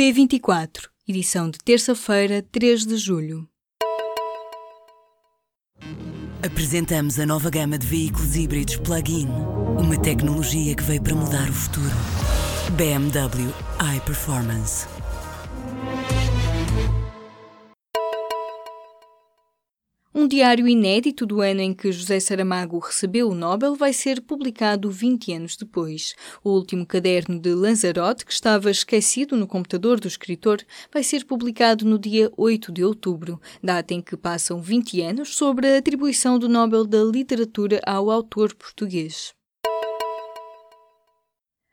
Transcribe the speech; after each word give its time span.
P24, 0.00 0.88
edição 1.06 1.50
de 1.50 1.58
terça-feira, 1.58 2.42
3 2.50 2.86
de 2.86 2.96
julho. 2.96 3.46
Apresentamos 6.42 7.20
a 7.20 7.26
nova 7.26 7.50
gama 7.50 7.76
de 7.76 7.86
veículos 7.86 8.34
híbridos 8.34 8.76
plug-in. 8.78 9.28
Uma 9.78 10.00
tecnologia 10.00 10.74
que 10.74 10.82
veio 10.84 11.02
para 11.02 11.14
mudar 11.14 11.50
o 11.50 11.52
futuro. 11.52 11.94
BMW 12.78 13.52
iPerformance. 13.94 14.86
Diário 20.30 20.68
inédito 20.68 21.26
do 21.26 21.40
ano 21.40 21.60
em 21.60 21.74
que 21.74 21.90
José 21.90 22.20
Saramago 22.20 22.78
recebeu 22.78 23.28
o 23.28 23.34
Nobel 23.34 23.74
vai 23.74 23.92
ser 23.92 24.20
publicado 24.20 24.88
20 24.88 25.32
anos 25.32 25.56
depois. 25.56 26.14
O 26.44 26.50
último 26.50 26.86
caderno 26.86 27.36
de 27.36 27.52
Lanzarote, 27.52 28.24
que 28.24 28.32
estava 28.32 28.70
esquecido 28.70 29.36
no 29.36 29.48
computador 29.48 29.98
do 29.98 30.06
escritor, 30.06 30.64
vai 30.92 31.02
ser 31.02 31.24
publicado 31.24 31.84
no 31.84 31.98
dia 31.98 32.30
8 32.36 32.70
de 32.70 32.84
outubro, 32.84 33.40
data 33.60 33.92
em 33.92 34.00
que 34.00 34.16
passam 34.16 34.62
20 34.62 35.00
anos 35.02 35.34
sobre 35.34 35.66
a 35.66 35.78
atribuição 35.78 36.38
do 36.38 36.48
Nobel 36.48 36.86
da 36.86 37.02
Literatura 37.02 37.80
ao 37.84 38.08
autor 38.08 38.54
português. 38.54 39.39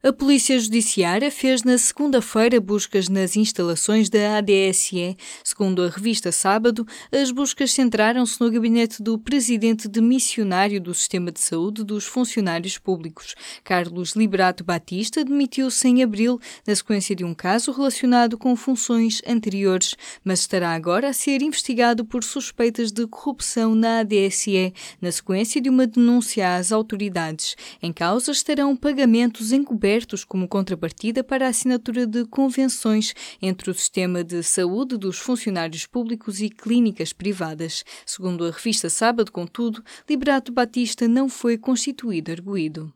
A 0.00 0.12
Polícia 0.12 0.56
Judiciária 0.56 1.28
fez 1.28 1.64
na 1.64 1.76
segunda-feira 1.76 2.60
buscas 2.60 3.08
nas 3.08 3.34
instalações 3.34 4.08
da 4.08 4.38
ADSE. 4.38 5.16
Segundo 5.42 5.82
a 5.82 5.88
revista 5.88 6.30
Sábado, 6.30 6.86
as 7.10 7.32
buscas 7.32 7.72
centraram-se 7.72 8.40
no 8.40 8.48
gabinete 8.48 9.02
do 9.02 9.18
presidente 9.18 9.88
de 9.88 10.00
missionário 10.00 10.80
do 10.80 10.94
Sistema 10.94 11.32
de 11.32 11.40
Saúde 11.40 11.82
dos 11.82 12.04
Funcionários 12.04 12.78
Públicos. 12.78 13.34
Carlos 13.64 14.12
Liberato 14.12 14.62
Batista 14.62 15.24
demitiu-se 15.24 15.88
em 15.88 16.00
abril 16.00 16.38
na 16.64 16.76
sequência 16.76 17.16
de 17.16 17.24
um 17.24 17.34
caso 17.34 17.72
relacionado 17.72 18.38
com 18.38 18.54
funções 18.54 19.20
anteriores, 19.26 19.96
mas 20.22 20.38
estará 20.38 20.74
agora 20.74 21.08
a 21.08 21.12
ser 21.12 21.42
investigado 21.42 22.04
por 22.04 22.22
suspeitas 22.22 22.92
de 22.92 23.04
corrupção 23.08 23.74
na 23.74 23.98
ADSE, 23.98 24.72
na 25.02 25.10
sequência 25.10 25.60
de 25.60 25.68
uma 25.68 25.88
denúncia 25.88 26.54
às 26.54 26.70
autoridades. 26.70 27.56
Em 27.82 27.92
causa 27.92 28.30
estarão 28.30 28.76
pagamentos 28.76 29.50
encobertos 29.50 29.87
abertos 29.88 30.22
como 30.22 30.46
contrapartida 30.46 31.24
para 31.24 31.46
a 31.46 31.48
assinatura 31.48 32.06
de 32.06 32.26
convenções 32.26 33.14
entre 33.40 33.70
o 33.70 33.74
sistema 33.74 34.22
de 34.22 34.42
saúde 34.42 34.98
dos 34.98 35.18
funcionários 35.18 35.86
públicos 35.86 36.42
e 36.42 36.50
clínicas 36.50 37.14
privadas. 37.14 37.84
Segundo 38.04 38.44
a 38.44 38.50
revista 38.50 38.90
Sábado, 38.90 39.32
contudo, 39.32 39.82
Liberato 40.06 40.52
Batista 40.52 41.08
não 41.08 41.26
foi 41.26 41.56
constituído 41.56 42.30
arguído. 42.30 42.92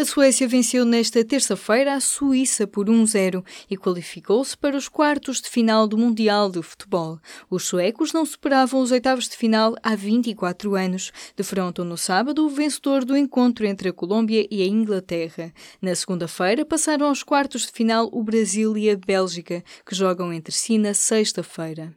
A 0.00 0.04
Suécia 0.04 0.46
venceu 0.46 0.84
nesta 0.84 1.24
terça-feira 1.24 1.92
a 1.92 1.98
Suíça 1.98 2.68
por 2.68 2.86
1-0 2.86 3.44
e 3.68 3.76
qualificou-se 3.76 4.56
para 4.56 4.76
os 4.76 4.88
quartos 4.88 5.40
de 5.40 5.48
final 5.48 5.88
do 5.88 5.98
Mundial 5.98 6.48
de 6.48 6.62
Futebol. 6.62 7.18
Os 7.50 7.64
suecos 7.64 8.12
não 8.12 8.24
superavam 8.24 8.80
os 8.80 8.92
oitavos 8.92 9.28
de 9.28 9.36
final 9.36 9.74
há 9.82 9.96
24 9.96 10.76
anos. 10.76 11.10
Defrontam 11.36 11.84
no 11.84 11.96
sábado 11.96 12.46
o 12.46 12.48
vencedor 12.48 13.04
do 13.04 13.16
encontro 13.16 13.66
entre 13.66 13.88
a 13.88 13.92
Colômbia 13.92 14.46
e 14.48 14.62
a 14.62 14.66
Inglaterra. 14.66 15.52
Na 15.82 15.96
segunda-feira 15.96 16.64
passaram 16.64 17.08
aos 17.08 17.24
quartos 17.24 17.62
de 17.62 17.72
final 17.72 18.08
o 18.12 18.22
Brasil 18.22 18.78
e 18.78 18.88
a 18.88 18.96
Bélgica, 18.96 19.64
que 19.84 19.96
jogam 19.96 20.32
entre 20.32 20.54
si 20.54 20.78
na 20.78 20.94
sexta-feira. 20.94 21.92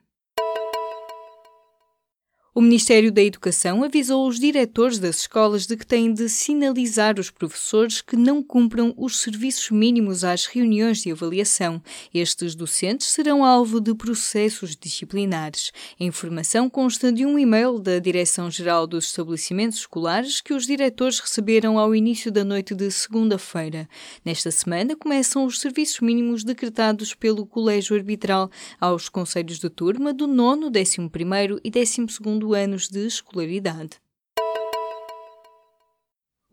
O 2.54 2.60
Ministério 2.60 3.14
da 3.14 3.22
Educação 3.22 3.82
avisou 3.82 4.28
os 4.28 4.38
diretores 4.38 5.00
das 5.00 5.20
escolas 5.20 5.66
de 5.66 5.78
que 5.78 5.88
têm 5.88 6.14
de 6.14 6.28
sinalizar 6.28 7.18
os 7.18 7.30
professores 7.30 8.02
que 8.02 8.18
não 8.18 8.44
cumpram 8.44 8.94
os 8.98 9.22
serviços 9.22 9.72
mínimos 9.72 10.26
às 10.26 10.48
reuniões 10.48 11.02
de 11.02 11.14
avaliação. 11.14 11.82
Estes 12.14 12.54
docentes 12.54 13.08
serão 13.08 13.46
alvo 13.46 13.80
de 13.80 13.96
processos 13.96 14.76
disciplinares. 14.76 15.72
A 15.98 16.04
informação 16.04 16.70
consta 16.70 17.10
de 17.10 17.26
um 17.26 17.40
e-mail 17.40 17.80
da 17.80 18.00
Direção-Geral 18.00 18.86
dos 18.86 19.06
Estabelecimentos 19.06 19.78
Escolares 19.78 20.42
que 20.42 20.54
os 20.54 20.68
diretores 20.68 21.20
receberam 21.20 21.80
ao 21.80 21.96
início 21.96 22.30
da 22.34 22.44
noite 22.44 22.76
de 22.76 22.92
segunda-feira. 22.92 23.88
Nesta 24.26 24.52
semana 24.52 24.94
começam 24.94 25.46
os 25.46 25.62
serviços 25.62 26.02
mínimos 26.02 26.44
decretados 26.44 27.16
pelo 27.16 27.46
Colégio 27.46 27.96
Arbitral 27.96 28.52
aos 28.78 29.08
conselhos 29.08 29.58
de 29.58 29.70
turma 29.70 30.14
do 30.14 30.28
9, 30.28 30.66
11 30.66 31.62
e 31.64 31.72
12 31.72 32.41
completando 32.42 32.56
anos 32.56 32.90
de 32.90 33.06
escolaridade. 33.06 34.02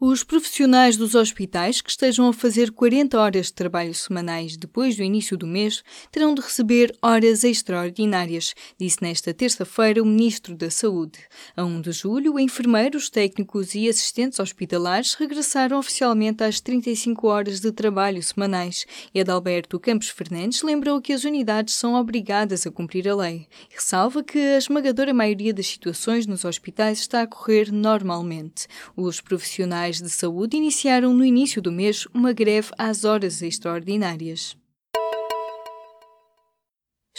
Os 0.00 0.22
profissionais 0.22 0.97
dos 0.97 1.16
hospitais 1.16 1.81
que 1.81 1.91
estejam 1.91 2.28
a 2.28 2.32
fazer 2.32 2.70
40 2.70 3.19
horas 3.19 3.47
de 3.47 3.53
trabalho 3.53 3.92
semanais 3.92 4.56
depois 4.56 4.94
do 4.94 5.03
início 5.03 5.36
do 5.36 5.44
mês 5.44 5.82
terão 6.12 6.36
de 6.36 6.41
receber 6.41 6.97
horas 7.03 7.42
extraordinárias, 7.42 8.54
disse 8.78 8.98
nesta 9.03 9.34
terça-feira 9.34 10.00
o 10.00 10.06
Ministro 10.06 10.54
da 10.54 10.70
Saúde. 10.70 11.19
A 11.56 11.64
1 11.64 11.81
de 11.81 11.91
julho, 11.91 12.38
enfermeiros, 12.38 13.10
técnicos 13.10 13.75
e 13.75 13.88
assistentes 13.88 14.38
hospitalares 14.38 15.14
regressaram 15.14 15.81
oficialmente 15.81 16.44
às 16.44 16.60
35 16.60 17.26
horas 17.26 17.59
de 17.59 17.72
trabalho 17.72 18.22
semanais 18.22 18.86
e 19.12 19.20
Adalberto 19.20 19.80
Campos 19.80 20.10
Fernandes 20.10 20.62
lembrou 20.62 21.00
que 21.00 21.12
as 21.12 21.25
unidades 21.25 21.75
são 21.75 21.94
obrigadas 21.94 22.65
a 22.65 22.70
cumprir 22.70 23.09
a 23.09 23.16
lei 23.16 23.48
ressalva 23.69 24.22
que 24.22 24.38
a 24.38 24.59
esmagadora 24.59 25.12
maioria 25.12 25.53
das 25.53 25.66
situações 25.66 26.25
nos 26.25 26.44
hospitais 26.44 27.00
está 27.00 27.22
a 27.22 27.26
correr 27.26 27.72
normalmente. 27.72 28.69
Os 28.97 29.20
profissionais 29.20 29.88
profissionais 29.88 30.03
de 30.03 30.10
saúde 30.10 30.56
iniciaram 30.56 31.15
no 31.15 31.25
início 31.25 31.62
do 31.62 31.72
mês 31.72 32.06
uma 32.12 32.32
greve 32.32 32.71
às 32.76 33.04
horas 33.04 33.41
extraordinárias. 33.41 34.56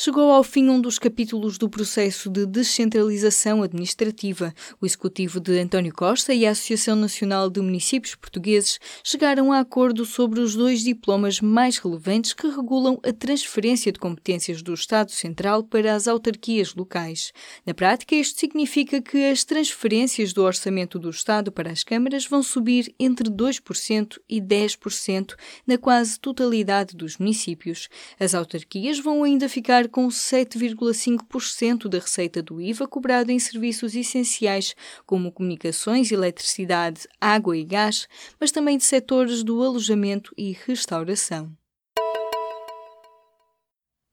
Chegou 0.02 0.32
ao 0.32 0.46
fim 0.46 0.70
um 0.70 0.80
dos 0.80 0.98
capítulos 0.98 1.58
do 1.58 1.70
processo 1.70 2.30
de 2.30 2.46
descentralização 2.46 3.62
administrativa. 3.62 4.54
O 4.80 4.86
executivo 4.86 5.42
de 5.42 5.60
António 5.60 5.94
Costa 5.94 6.34
e 6.34 6.46
a 6.48 6.52
Associação 6.52 6.96
Nacional 6.96 7.50
de 7.50 7.60
Municípios 7.60 8.16
Portugueses 8.16 8.80
chegaram 9.04 9.52
a 9.52 9.60
acordo 9.60 10.06
sobre 10.06 10.40
os 10.40 10.56
dois 10.56 10.84
diplomas 10.86 11.42
mais 11.42 11.80
relevantes 11.80 12.32
que 12.32 12.48
regulam 12.48 12.98
a 13.04 13.12
transferência 13.12 13.92
de 13.92 14.00
competências 14.00 14.62
do 14.62 14.74
Estado 14.74 15.12
Central 15.12 15.66
para 15.66 15.94
as 15.94 16.08
autarquias 16.08 16.74
locais. 16.74 17.34
Na 17.66 17.74
prática, 17.74 18.16
isto 18.16 18.40
significa 18.40 19.02
que 19.02 19.26
as 19.26 19.44
transferências 19.44 20.32
do 20.32 20.44
orçamento 20.44 20.98
do 20.98 21.10
Estado 21.10 21.52
para 21.52 21.72
as 21.72 21.84
câmaras 21.84 22.26
vão 22.26 22.42
subir 22.42 22.96
entre 22.98 23.30
2% 23.30 24.18
e 24.30 24.40
10% 24.40 25.36
na 25.68 25.78
quase 25.78 26.18
totalidade 26.18 26.96
dos 26.96 27.18
municípios. 27.18 27.90
As 28.18 28.34
autarquias 28.34 28.98
vão 28.98 29.26
ainda 29.26 29.50
ficar 29.50 29.89
com 29.90 30.08
7,5% 30.08 31.90
da 31.90 32.00
receita 32.00 32.42
do 32.42 32.62
IVA 32.62 32.88
cobrado 32.88 33.32
em 33.32 33.40
serviços 33.40 33.96
essenciais, 33.96 34.76
como 35.06 35.32
comunicações, 35.32 36.12
eletricidade, 36.12 37.08
água 37.20 37.58
e 37.58 37.64
gás, 37.64 38.08
mas 38.40 38.52
também 38.52 38.78
de 38.78 38.84
setores 38.84 39.44
do 39.44 39.62
alojamento 39.62 40.34
e 40.38 40.52
restauração. 40.66 41.52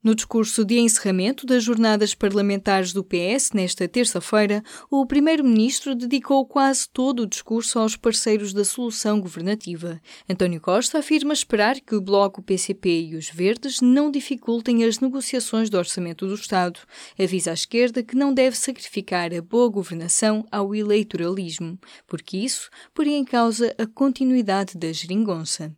No 0.07 0.15
discurso 0.15 0.65
de 0.65 0.79
encerramento 0.79 1.45
das 1.45 1.65
jornadas 1.65 2.15
parlamentares 2.15 2.93
do 2.93 3.03
PS 3.03 3.51
nesta 3.53 3.89
terça-feira, 3.89 4.63
o 4.89 5.05
primeiro-ministro 5.05 5.97
dedicou 5.97 6.47
quase 6.47 6.89
todo 6.89 7.25
o 7.25 7.27
discurso 7.27 7.81
aos 7.81 7.97
parceiros 7.97 8.53
da 8.53 8.65
solução 8.65 9.21
governativa. 9.21 10.01
António 10.31 10.61
Costa 10.61 11.01
afirma 11.01 11.33
esperar 11.33 11.81
que 11.81 11.97
o 11.97 12.01
Bloco, 12.01 12.41
PCP 12.41 13.09
e 13.09 13.17
os 13.17 13.29
Verdes 13.29 13.81
não 13.81 14.09
dificultem 14.09 14.85
as 14.85 15.01
negociações 15.01 15.69
do 15.69 15.77
orçamento 15.77 16.25
do 16.25 16.35
Estado. 16.35 16.79
Avisa 17.19 17.51
à 17.51 17.55
esquerda 17.55 18.01
que 18.01 18.15
não 18.15 18.33
deve 18.33 18.57
sacrificar 18.57 19.35
a 19.35 19.43
boa 19.43 19.69
governação 19.69 20.47
ao 20.53 20.73
eleitoralismo, 20.73 21.81
porque 22.07 22.37
isso 22.37 22.71
poria 22.95 23.17
em 23.17 23.25
causa 23.25 23.75
a 23.77 23.85
continuidade 23.89 24.79
da 24.79 24.93
geringonça. 24.93 25.75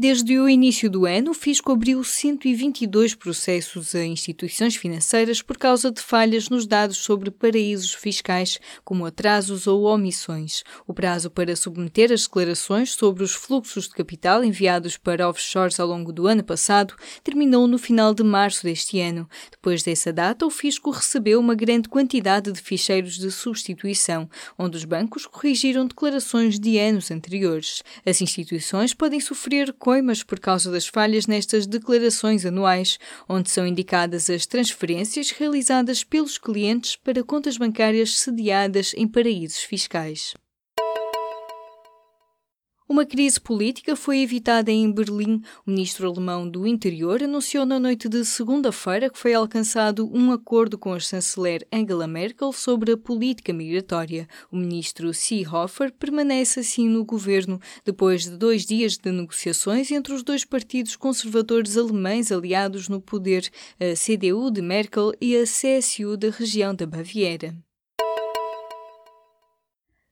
Desde 0.00 0.38
o 0.38 0.48
início 0.48 0.88
do 0.88 1.04
ano, 1.04 1.32
o 1.32 1.34
Fisco 1.34 1.72
abriu 1.72 2.02
122 2.02 3.14
processos 3.14 3.94
a 3.94 4.02
instituições 4.02 4.74
financeiras 4.74 5.42
por 5.42 5.58
causa 5.58 5.90
de 5.90 6.00
falhas 6.00 6.48
nos 6.48 6.66
dados 6.66 6.96
sobre 6.96 7.30
paraísos 7.30 7.92
fiscais, 7.92 8.58
como 8.82 9.04
atrasos 9.04 9.66
ou 9.66 9.82
omissões. 9.84 10.64
O 10.86 10.94
prazo 10.94 11.30
para 11.30 11.54
submeter 11.54 12.10
as 12.10 12.22
declarações 12.22 12.92
sobre 12.92 13.22
os 13.22 13.34
fluxos 13.34 13.88
de 13.88 13.94
capital 13.94 14.42
enviados 14.42 14.96
para 14.96 15.28
offshores 15.28 15.78
ao 15.78 15.88
longo 15.88 16.14
do 16.14 16.26
ano 16.26 16.42
passado 16.42 16.94
terminou 17.22 17.66
no 17.66 17.76
final 17.76 18.14
de 18.14 18.22
março 18.22 18.62
deste 18.62 18.98
ano. 18.98 19.28
Depois 19.50 19.82
dessa 19.82 20.10
data, 20.10 20.46
o 20.46 20.50
Fisco 20.50 20.88
recebeu 20.88 21.38
uma 21.38 21.54
grande 21.54 21.90
quantidade 21.90 22.50
de 22.50 22.62
ficheiros 22.62 23.18
de 23.18 23.30
substituição, 23.30 24.30
onde 24.58 24.78
os 24.78 24.84
bancos 24.86 25.26
corrigiram 25.26 25.86
declarações 25.86 26.58
de 26.58 26.78
anos 26.78 27.10
anteriores. 27.10 27.82
As 28.06 28.22
instituições 28.22 28.94
podem 28.94 29.20
sofrer 29.20 29.74
coimas 29.90 30.22
por 30.22 30.38
causa 30.38 30.70
das 30.70 30.86
falhas 30.86 31.26
nestas 31.26 31.66
declarações 31.66 32.46
anuais, 32.46 32.96
onde 33.28 33.50
são 33.50 33.66
indicadas 33.66 34.30
as 34.30 34.46
transferências 34.46 35.32
realizadas 35.32 36.04
pelos 36.04 36.38
clientes 36.38 36.94
para 36.94 37.24
contas 37.24 37.58
bancárias 37.58 38.20
sediadas 38.20 38.94
em 38.96 39.08
paraísos 39.08 39.64
fiscais. 39.64 40.34
Uma 42.90 43.06
crise 43.06 43.40
política 43.40 43.94
foi 43.94 44.18
evitada 44.18 44.68
em 44.68 44.90
Berlim. 44.90 45.40
O 45.64 45.70
ministro 45.70 46.08
alemão 46.10 46.48
do 46.50 46.66
Interior 46.66 47.22
anunciou 47.22 47.64
na 47.64 47.78
noite 47.78 48.08
de 48.08 48.24
segunda-feira 48.24 49.08
que 49.08 49.16
foi 49.16 49.32
alcançado 49.32 50.10
um 50.12 50.32
acordo 50.32 50.76
com 50.76 50.92
a 50.92 50.98
chanceler 50.98 51.64
Angela 51.72 52.08
Merkel 52.08 52.52
sobre 52.52 52.90
a 52.90 52.96
política 52.96 53.52
migratória. 53.52 54.26
O 54.50 54.56
ministro 54.56 55.14
Seehofer 55.14 55.92
permanece 55.92 56.58
assim 56.58 56.88
no 56.88 57.04
governo 57.04 57.60
depois 57.84 58.24
de 58.24 58.36
dois 58.36 58.66
dias 58.66 58.98
de 58.98 59.12
negociações 59.12 59.92
entre 59.92 60.12
os 60.12 60.24
dois 60.24 60.44
partidos 60.44 60.96
conservadores 60.96 61.76
alemães 61.76 62.32
aliados 62.32 62.88
no 62.88 63.00
poder, 63.00 63.48
a 63.78 63.94
CDU 63.94 64.50
de 64.50 64.60
Merkel 64.60 65.12
e 65.20 65.36
a 65.36 65.44
CSU 65.44 66.16
da 66.16 66.30
região 66.30 66.74
da 66.74 66.86
Baviera. 66.86 67.54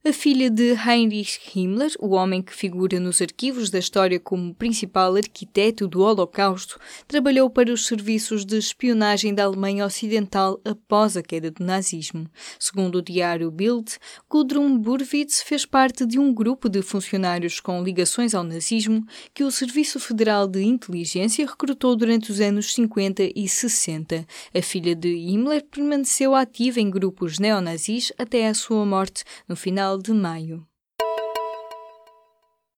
A 0.09 0.13
filha 0.13 0.49
de 0.49 0.73
Heinrich 0.73 1.39
Himmler, 1.55 1.93
o 1.99 2.15
homem 2.15 2.41
que 2.41 2.55
figura 2.55 2.99
nos 2.99 3.21
arquivos 3.21 3.69
da 3.69 3.79
história 3.79 4.19
como 4.19 4.55
principal 4.55 5.15
arquiteto 5.15 5.87
do 5.87 6.01
Holocausto, 6.01 6.81
trabalhou 7.07 7.51
para 7.51 7.71
os 7.71 7.85
serviços 7.85 8.47
de 8.47 8.57
espionagem 8.57 9.35
da 9.35 9.45
Alemanha 9.45 9.85
Ocidental 9.85 10.59
após 10.65 11.15
a 11.15 11.23
queda 11.23 11.51
do 11.51 11.63
nazismo. 11.63 12.27
Segundo 12.59 12.97
o 12.97 13.03
diário 13.03 13.51
Bild, 13.51 13.99
Gudrun 14.31 14.79
Burwitz 14.79 15.43
fez 15.43 15.67
parte 15.67 16.07
de 16.07 16.19
um 16.19 16.33
grupo 16.33 16.71
de 16.71 16.81
funcionários 16.81 17.61
com 17.61 17.83
ligações 17.83 18.35
ao 18.35 18.43
nazismo 18.43 19.07
que 19.35 19.45
o 19.45 19.51
Serviço 19.51 20.01
Federal 20.01 20.49
de 20.49 20.63
Inteligência 20.63 21.45
recrutou 21.47 21.95
durante 21.95 22.33
os 22.33 22.41
anos 22.41 22.73
50 22.73 23.25
e 23.37 23.47
60. 23.47 24.27
A 24.55 24.63
filha 24.63 24.95
de 24.95 25.15
Himmler 25.15 25.67
permaneceu 25.71 26.35
ativa 26.35 26.81
em 26.81 26.89
grupos 26.89 27.39
neonazis 27.39 28.11
até 28.17 28.49
a 28.49 28.55
sua 28.55 28.87
morte 28.87 29.23
no 29.47 29.55
final 29.55 29.98
de 29.99 30.13
maio. 30.13 30.67